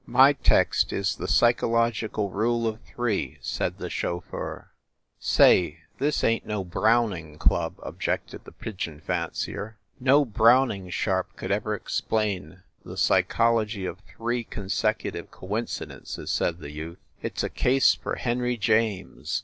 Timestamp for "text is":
0.33-1.15